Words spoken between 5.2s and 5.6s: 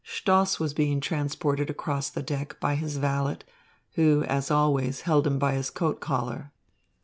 him by